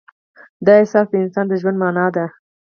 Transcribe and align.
دا 0.65 0.73
احساس 0.81 1.07
د 1.09 1.13
انسان 1.23 1.45
د 1.47 1.53
ژوند 1.61 1.77
معنی 1.81 2.07
ده. 2.15 2.25